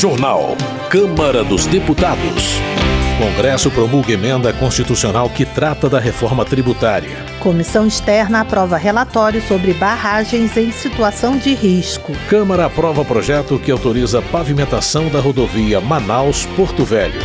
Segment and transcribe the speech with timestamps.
[0.00, 0.56] Jornal.
[0.88, 2.54] Câmara dos Deputados.
[3.18, 7.22] Congresso promulga emenda constitucional que trata da reforma tributária.
[7.38, 12.14] Comissão externa aprova relatório sobre barragens em situação de risco.
[12.30, 17.20] Câmara aprova projeto que autoriza pavimentação da rodovia Manaus-Porto Velho.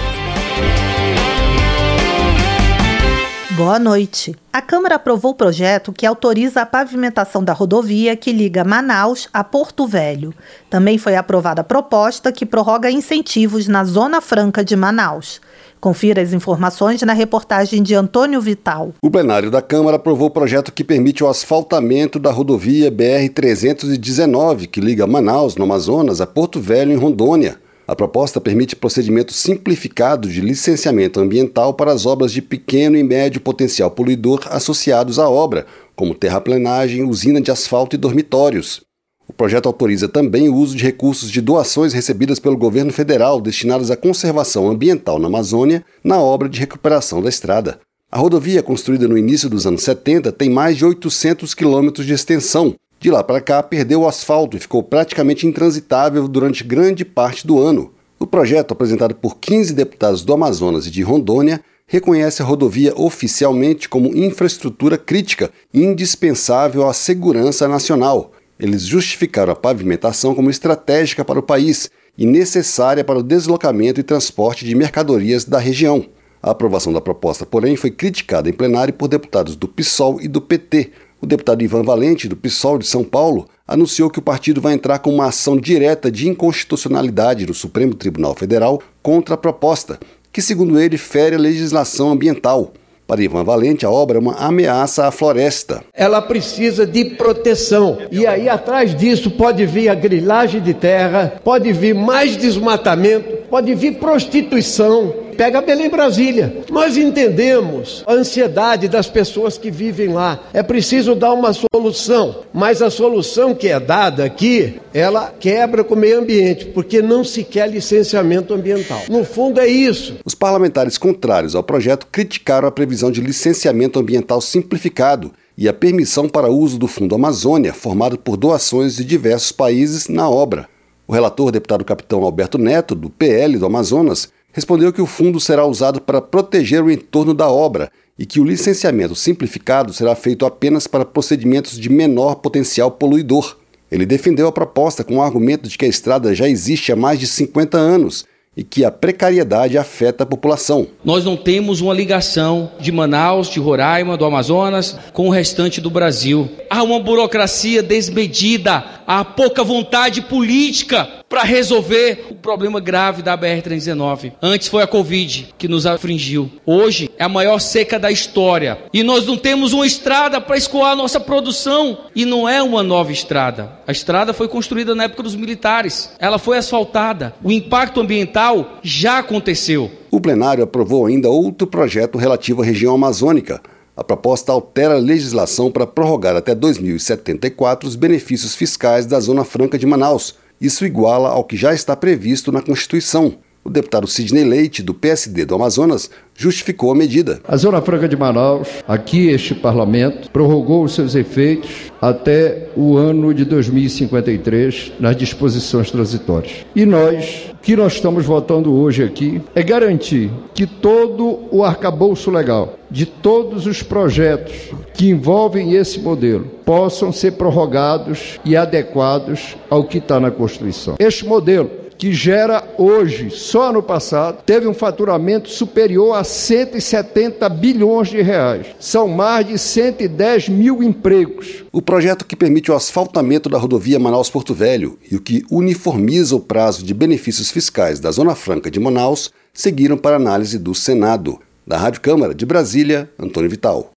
[3.55, 4.35] Boa noite.
[4.51, 9.45] A Câmara aprovou o projeto que autoriza a pavimentação da rodovia que liga Manaus a
[9.45, 10.33] Porto Velho.
[10.69, 15.39] Também foi aprovada a proposta que prorroga incentivos na Zona Franca de Manaus.
[15.79, 18.93] Confira as informações na reportagem de Antônio Vital.
[19.01, 24.81] O plenário da Câmara aprovou o projeto que permite o asfaltamento da rodovia BR-319, que
[24.81, 27.57] liga Manaus, no Amazonas, a Porto Velho, em Rondônia.
[27.87, 33.39] A proposta permite procedimento simplificado de licenciamento ambiental para as obras de pequeno e médio
[33.39, 38.81] potencial poluidor associados à obra, como terraplenagem, usina de asfalto e dormitórios.
[39.27, 43.91] O projeto autoriza também o uso de recursos de doações recebidas pelo governo federal destinadas
[43.91, 47.79] à conservação ambiental na Amazônia na obra de recuperação da estrada.
[48.11, 52.75] A rodovia, construída no início dos anos 70, tem mais de 800 quilômetros de extensão
[53.05, 57.59] de lá para cá, perdeu o asfalto e ficou praticamente intransitável durante grande parte do
[57.59, 57.93] ano.
[58.17, 63.87] O projeto, apresentado por 15 deputados do Amazonas e de Rondônia, reconhece a rodovia oficialmente
[63.87, 68.31] como infraestrutura crítica indispensável à segurança nacional.
[68.59, 74.03] Eles justificaram a pavimentação como estratégica para o país e necessária para o deslocamento e
[74.03, 76.07] transporte de mercadorias da região.
[76.41, 80.41] A aprovação da proposta, porém, foi criticada em plenário por deputados do PSOL e do
[80.41, 80.91] PT,
[81.25, 84.99] o deputado Ivan Valente, do PSOL de São Paulo, anunciou que o partido vai entrar
[84.99, 89.99] com uma ação direta de inconstitucionalidade no Supremo Tribunal Federal contra a proposta,
[90.31, 92.73] que, segundo ele, fere a legislação ambiental.
[93.07, 95.83] Para Ivan Valente, a obra é uma ameaça à floresta.
[95.93, 97.99] Ela precisa de proteção.
[98.11, 103.73] E aí, atrás disso, pode vir a grilagem de terra, pode vir mais desmatamento, pode
[103.75, 106.63] vir prostituição, Pega Belém Brasília.
[106.69, 110.39] Nós entendemos a ansiedade das pessoas que vivem lá.
[110.53, 115.93] É preciso dar uma solução, mas a solução que é dada aqui, ela quebra com
[115.93, 119.01] o meio ambiente, porque não se quer licenciamento ambiental.
[119.09, 120.15] No fundo é isso.
[120.25, 126.27] Os parlamentares contrários ao projeto criticaram a previsão de licenciamento ambiental simplificado e a permissão
[126.27, 130.67] para uso do Fundo Amazônia, formado por doações de diversos países, na obra.
[131.07, 135.65] O relator, deputado capitão Alberto Neto, do PL do Amazonas, respondeu que o fundo será
[135.65, 140.87] usado para proteger o entorno da obra e que o licenciamento simplificado será feito apenas
[140.87, 143.57] para procedimentos de menor potencial poluidor.
[143.91, 147.19] Ele defendeu a proposta com o argumento de que a estrada já existe há mais
[147.19, 150.87] de 50 anos e que a precariedade afeta a população.
[151.03, 155.89] Nós não temos uma ligação de Manaus, de Roraima, do Amazonas com o restante do
[155.89, 156.49] Brasil.
[156.69, 164.31] Há uma burocracia desmedida, há pouca vontade política para resolver o problema grave da BR-319.
[164.41, 166.49] Antes foi a Covid que nos afligiu.
[166.65, 168.79] Hoje é a maior seca da história.
[168.93, 171.97] E nós não temos uma estrada para escoar a nossa produção.
[172.15, 173.69] E não é uma nova estrada.
[173.85, 176.09] A estrada foi construída na época dos militares.
[176.19, 177.35] Ela foi asfaltada.
[177.43, 179.91] O impacto ambiental já aconteceu.
[180.09, 183.61] O plenário aprovou ainda outro projeto relativo à região amazônica.
[183.97, 189.77] A proposta altera a legislação para prorrogar até 2074 os benefícios fiscais da Zona Franca
[189.77, 193.37] de Manaus isso iguala ao que já está previsto na Constituição.
[193.67, 197.41] O deputado Sidney Leite, do PSD do Amazonas, justificou a medida.
[197.47, 203.33] A Zona Franca de Manaus, aqui este parlamento, prorrogou os seus efeitos até o ano
[203.33, 206.57] de 2053 nas disposições transitórias.
[206.75, 212.29] E nós, o que nós estamos votando hoje aqui, é garantir que todo o arcabouço
[212.29, 214.53] legal de todos os projetos
[214.93, 220.97] que envolvem esse modelo possam ser prorrogados e adequados ao que está na Constituição.
[220.99, 228.09] Este modelo que gera hoje, só no passado, teve um faturamento superior a 170 bilhões
[228.09, 228.67] de reais.
[228.79, 231.63] São mais de 110 mil empregos.
[231.71, 236.39] O projeto que permite o asfaltamento da rodovia Manaus-Porto Velho e o que uniformiza o
[236.39, 241.39] prazo de benefícios fiscais da Zona Franca de Manaus seguiram para análise do Senado.
[241.65, 243.89] Da Rádio Câmara de Brasília, Antônio Vital.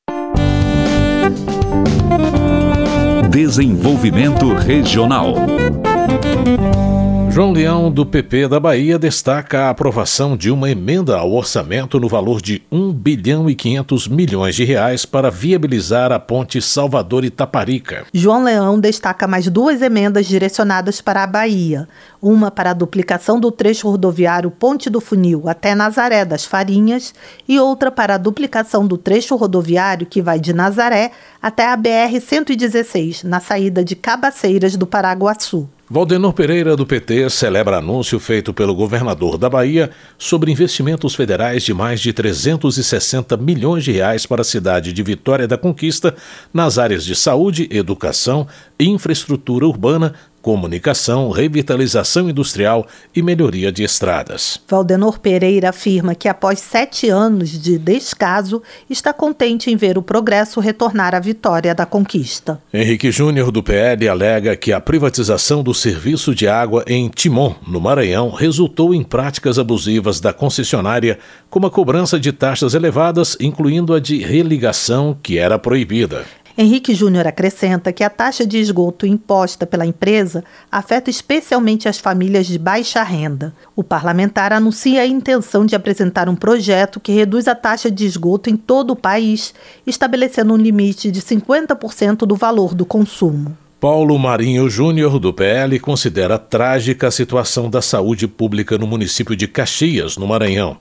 [3.31, 5.34] Desenvolvimento Regional.
[7.30, 12.08] João Leão, do PP da Bahia, destaca a aprovação de uma emenda ao orçamento no
[12.08, 18.06] valor de 1 bilhão e 500 milhões de reais para viabilizar a ponte Salvador-Itaparica.
[18.12, 21.86] João Leão destaca mais duas emendas direcionadas para a Bahia.
[22.20, 27.14] Uma para a duplicação do trecho rodoviário Ponte do Funil até Nazaré das Farinhas
[27.46, 33.22] e outra para a duplicação do trecho rodoviário que vai de Nazaré até a BR-116,
[33.22, 35.68] na saída de Cabaceiras do Paraguaçu.
[35.90, 41.72] Valdenor Pereira, do PT, celebra anúncio feito pelo governador da Bahia sobre investimentos federais de
[41.72, 46.14] mais de 360 milhões de reais para a cidade de Vitória da Conquista
[46.52, 48.46] nas áreas de saúde, educação,
[48.78, 50.12] infraestrutura urbana,
[50.43, 54.61] comunicação, revitalização industrial e melhoria de estradas.
[54.69, 60.61] Valdenor Pereira afirma que, após sete anos de descaso, está contente em ver o progresso
[60.61, 62.61] retornar à vitória da conquista.
[62.73, 67.81] Henrique Júnior, do PL, alega que a privatização do serviço de água em Timon, no
[67.81, 71.19] Maranhão, resultou em práticas abusivas da concessionária,
[71.50, 76.25] como a cobrança de taxas elevadas, incluindo a de religação, que era proibida.
[76.60, 82.49] Henrique Júnior acrescenta que a taxa de esgoto imposta pela empresa afeta especialmente as famílias
[82.49, 83.55] de baixa renda.
[83.76, 88.50] O parlamentar anuncia a intenção de apresentar um projeto que reduz a taxa de esgoto
[88.50, 89.55] em todo o país,
[89.87, 93.56] estabelecendo um limite de 50% do valor do consumo.
[93.81, 99.46] Paulo Marinho Júnior, do PL, considera trágica a situação da saúde pública no município de
[99.46, 100.78] Caxias, no Maranhão.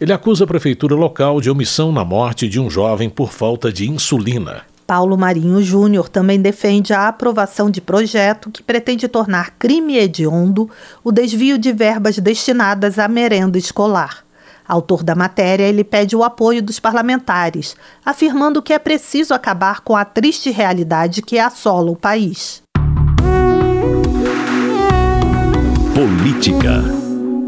[0.00, 3.88] Ele acusa a prefeitura local de omissão na morte de um jovem por falta de
[3.88, 4.68] insulina.
[4.90, 10.68] Paulo Marinho Júnior também defende a aprovação de projeto que pretende tornar crime hediondo
[11.04, 14.24] o desvio de verbas destinadas à merenda escolar.
[14.66, 19.94] Autor da matéria, ele pede o apoio dos parlamentares, afirmando que é preciso acabar com
[19.94, 22.60] a triste realidade que assola o país.
[25.94, 26.82] Política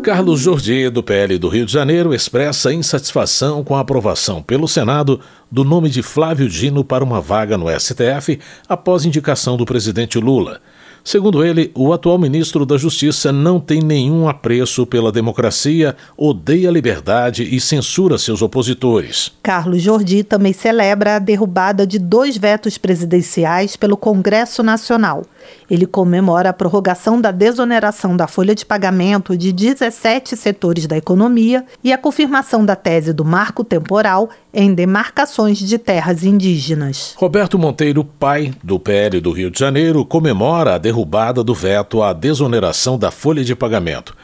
[0.02, 5.20] Carlos Jordi, do PL do Rio de Janeiro, expressa insatisfação com a aprovação pelo Senado
[5.52, 10.62] do nome de Flávio Dino para uma vaga no STF após indicação do presidente Lula.
[11.04, 16.72] Segundo ele, o atual ministro da Justiça não tem nenhum apreço pela democracia, odeia a
[16.72, 19.32] liberdade e censura seus opositores.
[19.42, 25.24] Carlos Jordi também celebra a derrubada de dois vetos presidenciais pelo Congresso Nacional.
[25.68, 31.64] Ele comemora a prorrogação da desoneração da folha de pagamento de 17 setores da economia
[31.82, 37.14] e a confirmação da tese do marco temporal em demarcações de terras indígenas.
[37.16, 42.12] Roberto Monteiro, pai do PL do Rio de Janeiro, comemora a derrubada do veto à
[42.12, 44.14] desoneração da folha de pagamento.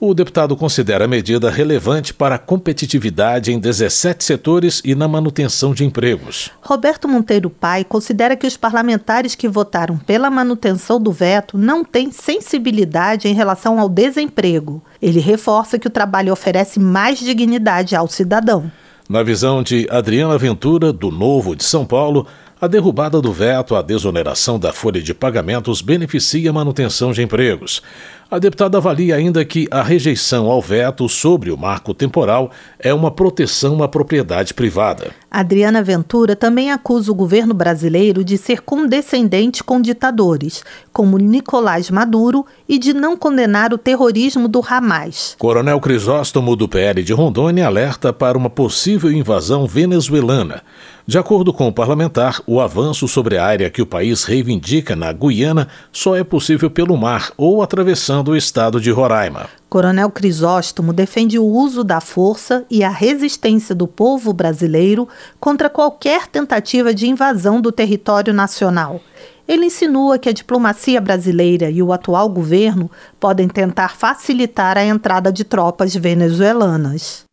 [0.00, 5.74] O deputado considera a medida relevante para a competitividade em 17 setores e na manutenção
[5.74, 6.52] de empregos.
[6.62, 12.12] Roberto Monteiro Pai considera que os parlamentares que votaram pela manutenção do veto não têm
[12.12, 14.80] sensibilidade em relação ao desemprego.
[15.02, 18.70] Ele reforça que o trabalho oferece mais dignidade ao cidadão.
[19.08, 22.26] Na visão de Adriana Ventura, do Novo de São Paulo,
[22.60, 27.82] a derrubada do veto à desoneração da folha de pagamentos beneficia a manutenção de empregos.
[28.30, 33.10] A deputada avalia ainda que a rejeição ao veto sobre o marco temporal é uma
[33.10, 35.12] proteção à propriedade privada.
[35.30, 42.44] Adriana Ventura também acusa o governo brasileiro de ser condescendente com ditadores, como Nicolás Maduro,
[42.68, 45.34] e de não condenar o terrorismo do Hamas.
[45.38, 50.62] Coronel Crisóstomo, do PL de Rondônia, alerta para uma possível invasão venezuelana.
[51.06, 55.10] De acordo com o parlamentar, o avanço sobre a área que o país reivindica na
[55.10, 59.48] Guiana só é possível pelo mar ou atravessando o estado de Roraima.
[59.68, 66.26] Coronel Crisóstomo defende o uso da força e a resistência do povo brasileiro contra qualquer
[66.26, 69.00] tentativa de invasão do território nacional.
[69.46, 75.32] Ele insinua que a diplomacia brasileira e o atual governo podem tentar facilitar a entrada
[75.32, 77.24] de tropas venezuelanas.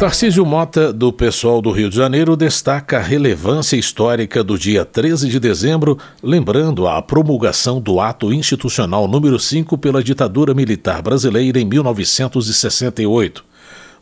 [0.00, 5.28] Tarcísio Mota, do pessoal do Rio de Janeiro, destaca a relevância histórica do dia 13
[5.28, 11.66] de dezembro, lembrando a promulgação do Ato Institucional número 5 pela ditadura militar brasileira em
[11.66, 13.49] 1968.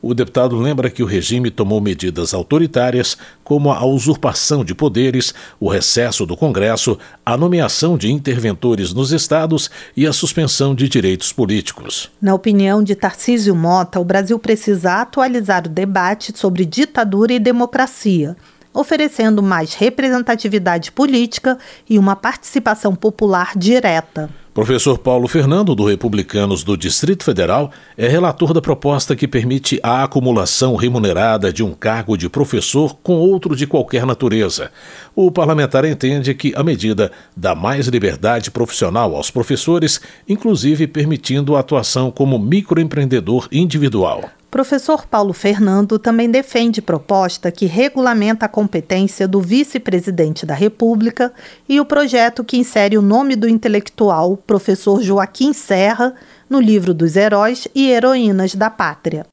[0.00, 5.68] O deputado lembra que o regime tomou medidas autoritárias, como a usurpação de poderes, o
[5.68, 12.10] recesso do Congresso, a nomeação de interventores nos estados e a suspensão de direitos políticos.
[12.22, 18.36] Na opinião de Tarcísio Mota, o Brasil precisa atualizar o debate sobre ditadura e democracia
[18.72, 24.30] oferecendo mais representatividade política e uma participação popular direta.
[24.58, 30.02] Professor Paulo Fernando, do Republicanos do Distrito Federal, é relator da proposta que permite a
[30.02, 34.72] acumulação remunerada de um cargo de professor com outro de qualquer natureza.
[35.14, 41.60] O parlamentar entende que a medida dá mais liberdade profissional aos professores, inclusive permitindo a
[41.60, 44.28] atuação como microempreendedor individual.
[44.50, 51.32] Professor Paulo Fernando também defende proposta que regulamenta a competência do vice-presidente da República
[51.68, 56.14] e o projeto que insere o nome do intelectual, professor Joaquim Serra,
[56.48, 59.26] no livro dos heróis e heroínas da pátria.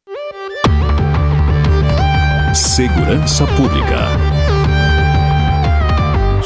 [2.54, 4.25] Segurança Pública.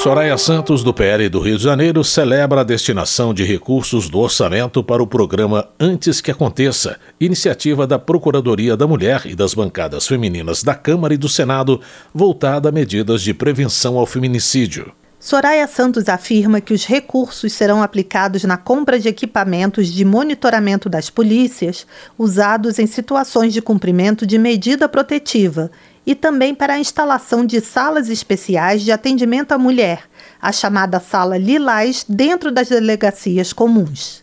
[0.01, 4.81] Soraya Santos, do PL do Rio de Janeiro, celebra a destinação de recursos do orçamento
[4.81, 10.63] para o programa Antes que Aconteça, iniciativa da Procuradoria da Mulher e das bancadas femininas
[10.63, 11.81] da Câmara e do Senado,
[12.13, 14.93] voltada a medidas de prevenção ao feminicídio.
[15.19, 21.09] Soraya Santos afirma que os recursos serão aplicados na compra de equipamentos de monitoramento das
[21.09, 21.85] polícias
[22.17, 25.69] usados em situações de cumprimento de medida protetiva
[26.09, 30.05] e também para a instalação de salas especiais de atendimento à mulher,
[30.41, 34.21] a chamada Sala Lilás, dentro das delegacias comuns.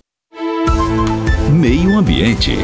[1.49, 2.57] Meio Ambiente.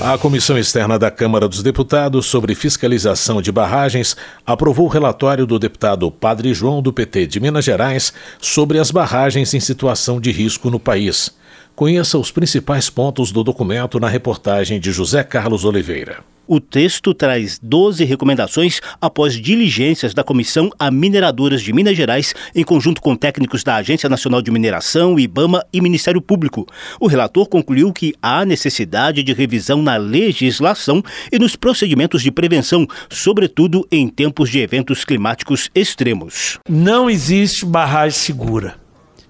[0.00, 5.58] A Comissão Externa da Câmara dos Deputados sobre Fiscalização de Barragens aprovou o relatório do
[5.58, 10.70] deputado Padre João do PT de Minas Gerais sobre as barragens em situação de risco
[10.70, 11.30] no país.
[11.74, 16.18] Conheça os principais pontos do documento na reportagem de José Carlos Oliveira.
[16.46, 22.62] O texto traz 12 recomendações após diligências da Comissão a Mineradoras de Minas Gerais, em
[22.62, 26.64] conjunto com técnicos da Agência Nacional de Mineração, IBAMA e Ministério Público.
[27.00, 31.02] O relator concluiu que há necessidade de revisão na legislação
[31.32, 36.60] e nos procedimentos de prevenção, sobretudo em tempos de eventos climáticos extremos.
[36.68, 38.83] Não existe barragem segura.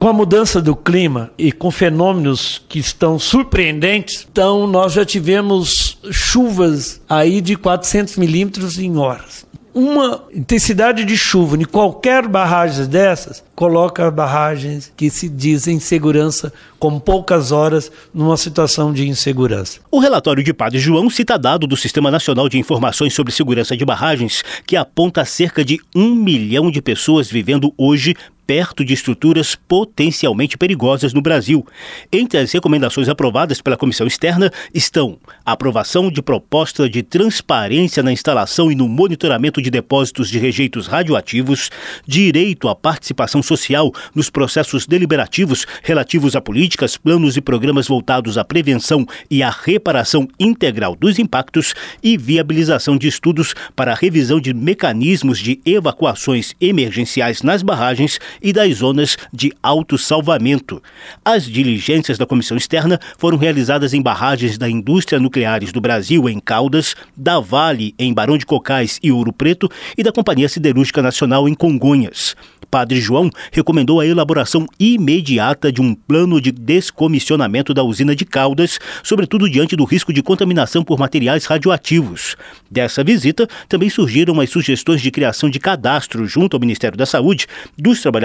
[0.04, 5.98] Com a mudança do clima e com fenômenos que estão surpreendentes, então nós já tivemos
[6.10, 9.46] chuvas aí de 400 milímetros em horas.
[9.72, 17.00] Uma intensidade de chuva em qualquer barragem dessas coloca barragens que se dizem segurança com
[17.00, 19.80] poucas horas numa situação de insegurança.
[19.90, 23.86] O relatório de Padre João cita dado do Sistema Nacional de Informações sobre Segurança de
[23.86, 28.14] Barragens, que aponta cerca de um milhão de pessoas vivendo hoje
[28.46, 31.66] perto de estruturas potencialmente perigosas no Brasil.
[32.12, 38.12] Entre as recomendações aprovadas pela comissão externa estão a aprovação de proposta de transparência na
[38.12, 41.70] instalação e no monitoramento de depósitos de rejeitos radioativos,
[42.06, 48.44] direito à participação social nos processos deliberativos relativos a políticas, planos e programas voltados à
[48.44, 54.52] prevenção e à reparação integral dos impactos e viabilização de estudos para a revisão de
[54.52, 60.82] mecanismos de evacuações emergenciais nas barragens e das zonas de autossalvamento.
[61.24, 66.38] As diligências da comissão externa foram realizadas em barragens da indústria nucleares do Brasil, em
[66.40, 71.48] Caldas, da Vale, em Barão de Cocais e Ouro Preto, e da Companhia Siderúrgica Nacional,
[71.48, 72.34] em Congonhas.
[72.74, 78.80] Padre João recomendou a elaboração imediata de um plano de descomissionamento da usina de Caldas,
[79.02, 82.36] sobretudo diante do risco de contaminação por materiais radioativos.
[82.68, 87.46] Dessa visita, também surgiram as sugestões de criação de cadastro junto ao Ministério da Saúde
[87.78, 88.23] dos trabalhadores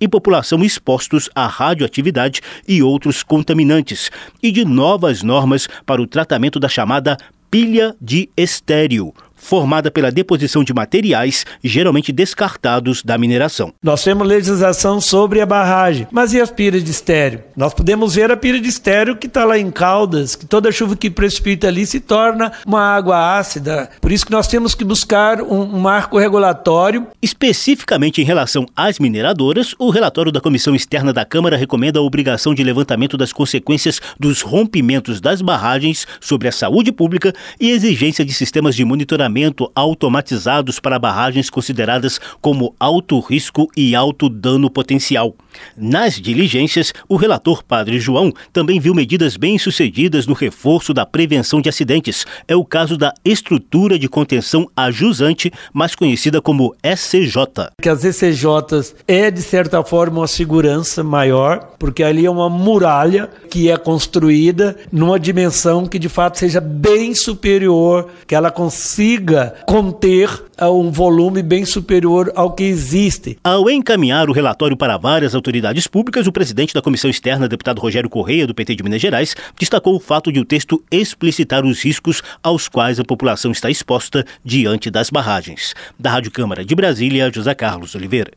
[0.00, 4.10] e população expostos à radioatividade e outros contaminantes,
[4.42, 7.16] e de novas normas para o tratamento da chamada
[7.50, 13.72] pilha de estéreo, formada pela deposição de materiais geralmente descartados da mineração.
[13.82, 17.42] Nós temos legislação sobre a barragem, mas e as pilhas de estéreo?
[17.56, 20.94] Nós podemos ver a pilha de estéreo que está lá em Caldas, que toda chuva
[20.94, 23.90] que precipita ali se torna uma água ácida.
[24.00, 27.06] Por isso que nós temos que buscar um, um marco regulatório.
[27.22, 32.54] Especificamente em relação às mineradoras, o relatório da Comissão Externa da Câmara recomenda a obrigação
[32.54, 38.32] de levantamento das consequências dos rompimentos das barragens sobre a saúde pública e exigência de
[38.32, 39.29] sistemas de monitoramento
[39.74, 45.34] automatizados para barragens consideradas como alto risco e alto dano potencial.
[45.76, 51.68] Nas diligências, o relator Padre João também viu medidas bem-sucedidas no reforço da prevenção de
[51.68, 52.26] acidentes.
[52.46, 57.70] É o caso da estrutura de contenção ajusante, mais conhecida como SCJ.
[57.80, 63.28] Que as SCJs é de certa forma uma segurança maior, porque ali é uma muralha
[63.50, 69.54] que é construída numa dimensão que de fato seja bem superior, que ela consiga consiga
[69.66, 70.28] conter
[70.62, 73.38] um volume bem superior ao que existe.
[73.44, 78.10] Ao encaminhar o relatório para várias autoridades públicas, o presidente da Comissão Externa, deputado Rogério
[78.10, 82.22] Correia, do PT de Minas Gerais, destacou o fato de o texto explicitar os riscos
[82.42, 85.74] aos quais a população está exposta diante das barragens.
[85.98, 88.32] Da Rádio Câmara de Brasília, José Carlos Oliveira.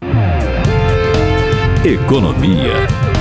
[1.86, 3.13] Economia.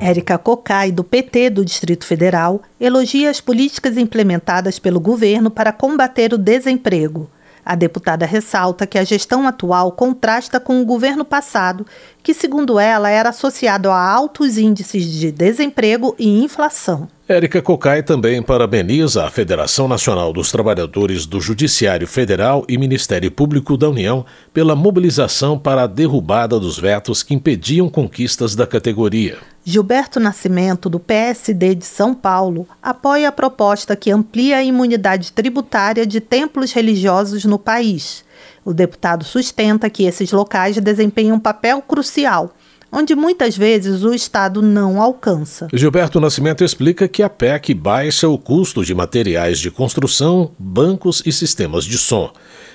[0.00, 6.32] Érica Cocai, do PT do Distrito Federal, elogia as políticas implementadas pelo governo para combater
[6.32, 7.28] o desemprego.
[7.62, 11.84] A deputada ressalta que a gestão atual contrasta com o governo passado,
[12.22, 17.06] que, segundo ela, era associado a altos índices de desemprego e inflação.
[17.28, 23.76] Érica Cocai também parabeniza a Federação Nacional dos Trabalhadores do Judiciário Federal e Ministério Público
[23.76, 29.38] da União pela mobilização para a derrubada dos vetos que impediam conquistas da categoria.
[29.70, 36.04] Gilberto Nascimento, do PSD de São Paulo, apoia a proposta que amplia a imunidade tributária
[36.04, 38.24] de templos religiosos no país
[38.64, 42.52] O deputado sustenta que esses locais desempenham um papel crucial
[42.92, 45.68] onde muitas vezes o Estado não alcança.
[45.72, 51.30] Gilberto Nascimento explica que a PEC baixa o custo de materiais de construção, bancos e
[51.30, 52.32] sistemas de som.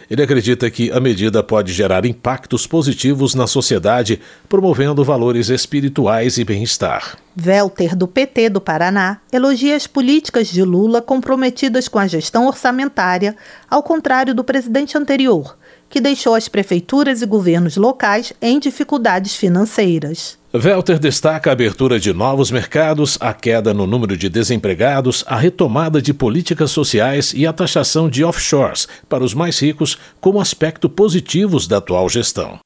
[0.09, 6.43] Ele acredita que a medida pode gerar impactos positivos na sociedade, promovendo valores espirituais e
[6.43, 7.17] bem-estar.
[7.43, 13.35] Welter, do PT do Paraná, elogia as políticas de Lula comprometidas com a gestão orçamentária,
[13.69, 15.57] ao contrário do presidente anterior,
[15.89, 20.37] que deixou as prefeituras e governos locais em dificuldades financeiras.
[20.57, 26.01] Welter destaca a abertura de novos mercados, a queda no número de desempregados, a retomada
[26.01, 31.67] de políticas sociais e a taxação de offshores para os mais ricos como aspecto positivos
[31.67, 32.59] da atual gestão.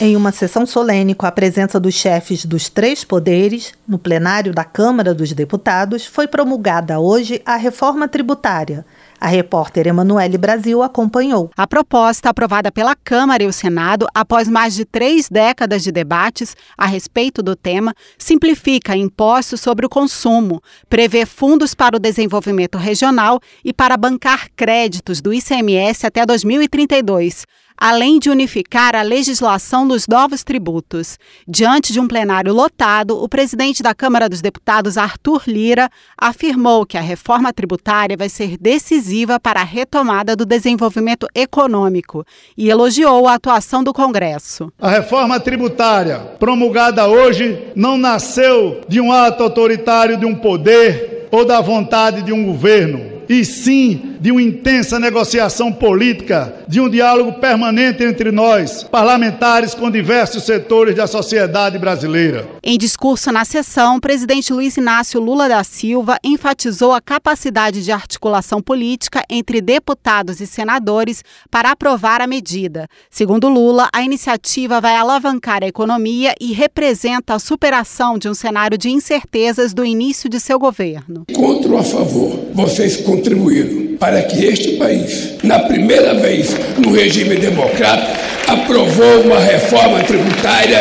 [0.00, 4.64] Em uma sessão solene com a presença dos chefes dos três poderes, no plenário da
[4.64, 8.84] Câmara dos Deputados, foi promulgada hoje a reforma tributária.
[9.24, 11.50] A repórter Emanuele Brasil acompanhou.
[11.56, 16.54] A proposta, aprovada pela Câmara e o Senado após mais de três décadas de debates
[16.76, 23.40] a respeito do tema, simplifica impostos sobre o consumo, prevê fundos para o desenvolvimento regional
[23.64, 27.46] e para bancar créditos do ICMS até 2032
[27.78, 31.18] além de unificar a legislação dos novos tributos.
[31.46, 36.96] Diante de um plenário lotado, o presidente da Câmara dos Deputados, Arthur Lira, afirmou que
[36.96, 42.24] a reforma tributária vai ser decisiva para a retomada do desenvolvimento econômico
[42.56, 44.72] e elogiou a atuação do Congresso.
[44.80, 51.44] A reforma tributária, promulgada hoje, não nasceu de um ato autoritário de um poder ou
[51.44, 57.34] da vontade de um governo e sim de uma intensa negociação política, de um diálogo
[57.34, 62.48] permanente entre nós, parlamentares com diversos setores da sociedade brasileira.
[62.62, 67.92] Em discurso na sessão, o presidente Luiz Inácio Lula da Silva enfatizou a capacidade de
[67.92, 72.88] articulação política entre deputados e senadores para aprovar a medida.
[73.10, 78.78] Segundo Lula, a iniciativa vai alavancar a economia e representa a superação de um cenário
[78.78, 81.24] de incertezas do início de seu governo.
[81.34, 87.36] Contra ou a favor, vocês contribuíram para que este país, na primeira vez no regime
[87.36, 88.12] democrático,
[88.48, 90.78] aprovou uma reforma tributária.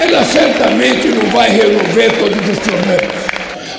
[0.00, 3.14] Ela certamente não vai resolver todos os problemas,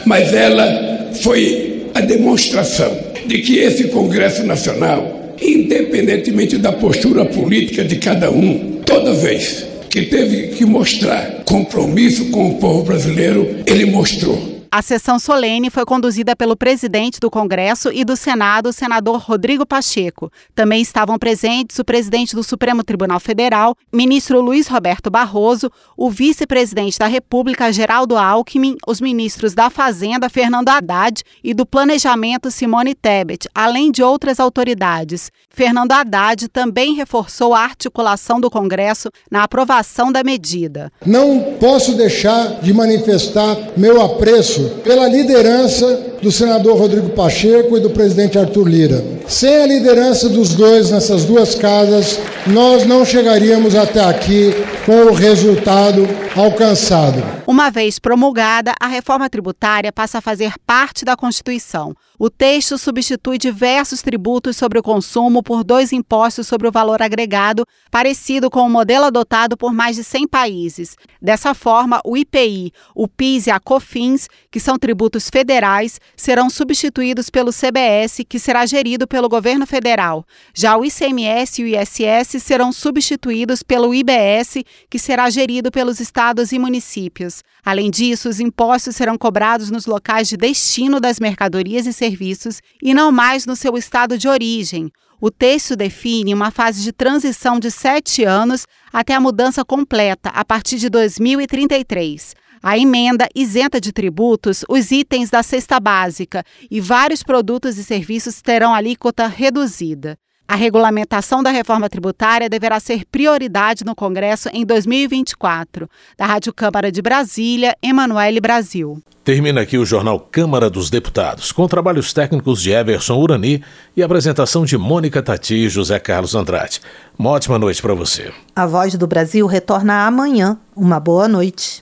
[0.05, 7.97] mas ela foi a demonstração de que esse Congresso Nacional, independentemente da postura política de
[7.97, 14.48] cada um, toda vez que teve que mostrar compromisso com o povo brasileiro, ele mostrou.
[14.71, 19.65] A sessão solene foi conduzida pelo presidente do Congresso e do Senado, o senador Rodrigo
[19.65, 20.31] Pacheco.
[20.53, 26.99] Também estavam presentes o presidente do Supremo Tribunal Federal, ministro Luiz Roberto Barroso, o vice-presidente
[26.99, 33.49] da República, Geraldo Alckmin, os ministros da Fazenda, Fernando Haddad, e do Planejamento, Simone Tebet,
[33.55, 35.31] além de outras autoridades.
[35.49, 40.91] Fernando Haddad também reforçou a articulação do Congresso na aprovação da medida.
[41.03, 47.89] Não posso deixar de manifestar meu apreço pela liderança do senador Rodrigo Pacheco e do
[47.89, 49.03] presidente Arthur Lira.
[49.27, 54.53] Sem a liderança dos dois nessas duas casas, nós não chegaríamos até aqui
[54.85, 57.23] com o resultado alcançado.
[57.45, 61.95] Uma vez promulgada, a reforma tributária passa a fazer parte da Constituição.
[62.17, 67.65] O texto substitui diversos tributos sobre o consumo por dois impostos sobre o valor agregado,
[67.89, 70.95] parecido com o modelo adotado por mais de 100 países.
[71.21, 77.29] Dessa forma, o IPI, o PIS e a COFINS, que são tributos federais, serão substituídos
[77.29, 80.25] pelo CBS, que será gerido pelo governo federal.
[80.53, 86.51] Já o ICMS e o ISS serão substituídos pelo IBS, que será gerido pelos estados
[86.51, 87.41] e municípios.
[87.63, 92.93] Além disso, os impostos serão cobrados nos locais de destino das mercadorias e serviços e
[92.93, 94.91] não mais no seu estado de origem.
[95.21, 100.43] O texto define uma fase de transição de sete anos até a mudança completa, a
[100.43, 102.35] partir de 2033.
[102.61, 108.41] A emenda isenta de tributos os itens da cesta básica e vários produtos e serviços
[108.41, 110.17] terão alíquota reduzida.
[110.49, 115.87] A regulamentação da reforma tributária deverá ser prioridade no Congresso em 2024.
[116.17, 118.99] Da Rádio Câmara de Brasília, Emanuele Brasil.
[119.23, 123.63] Termina aqui o jornal Câmara dos Deputados, com trabalhos técnicos de Everson Urani
[123.95, 126.81] e apresentação de Mônica Tati e José Carlos Andrade.
[127.15, 128.33] Uma ótima noite para você.
[128.55, 130.57] A Voz do Brasil retorna amanhã.
[130.75, 131.81] Uma boa noite.